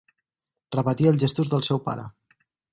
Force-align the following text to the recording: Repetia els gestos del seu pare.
Repetia 0.77 1.13
els 1.15 1.23
gestos 1.27 1.53
del 1.53 1.69
seu 1.71 1.85
pare. 1.91 2.11